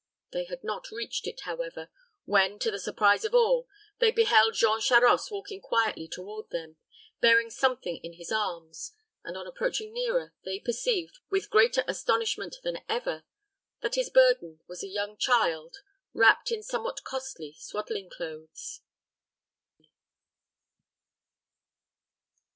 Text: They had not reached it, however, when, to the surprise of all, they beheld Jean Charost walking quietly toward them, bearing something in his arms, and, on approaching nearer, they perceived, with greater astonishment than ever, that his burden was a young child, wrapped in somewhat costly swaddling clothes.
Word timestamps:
They 0.31 0.45
had 0.45 0.63
not 0.63 0.89
reached 0.89 1.27
it, 1.27 1.41
however, 1.41 1.91
when, 2.25 2.57
to 2.57 2.71
the 2.71 2.79
surprise 2.79 3.23
of 3.23 3.35
all, 3.35 3.67
they 3.99 4.09
beheld 4.09 4.55
Jean 4.55 4.81
Charost 4.81 5.29
walking 5.29 5.61
quietly 5.61 6.07
toward 6.07 6.49
them, 6.49 6.77
bearing 7.19 7.51
something 7.51 7.97
in 7.97 8.13
his 8.13 8.31
arms, 8.31 8.93
and, 9.23 9.37
on 9.37 9.45
approaching 9.45 9.93
nearer, 9.93 10.33
they 10.43 10.59
perceived, 10.59 11.19
with 11.29 11.51
greater 11.51 11.83
astonishment 11.87 12.55
than 12.63 12.79
ever, 12.89 13.25
that 13.83 13.93
his 13.93 14.09
burden 14.09 14.59
was 14.67 14.81
a 14.81 14.87
young 14.87 15.17
child, 15.17 15.75
wrapped 16.15 16.51
in 16.51 16.63
somewhat 16.63 17.03
costly 17.03 17.53
swaddling 17.55 18.09
clothes. 18.09 18.81